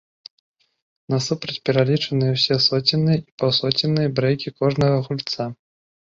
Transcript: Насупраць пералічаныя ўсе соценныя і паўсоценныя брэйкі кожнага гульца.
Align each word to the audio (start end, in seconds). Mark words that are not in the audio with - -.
Насупраць 1.13 1.61
пералічаныя 1.69 2.31
ўсе 2.39 2.57
соценныя 2.67 3.17
і 3.25 3.27
паўсоценныя 3.43 4.13
брэйкі 4.19 4.49
кожнага 4.65 4.97
гульца. 5.11 5.43